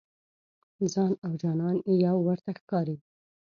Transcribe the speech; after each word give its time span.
ځان 0.93 1.11
او 1.25 1.31
جانان 1.41 1.75
یو 2.05 2.17
ورته 2.27 2.51
ښکاري. 2.59 2.97